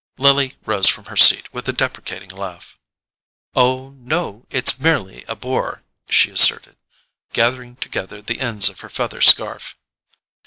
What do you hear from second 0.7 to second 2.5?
from her seat with a deprecating